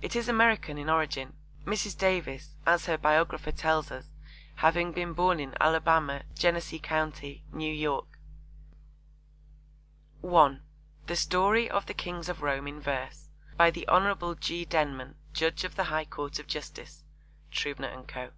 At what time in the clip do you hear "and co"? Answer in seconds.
17.92-18.30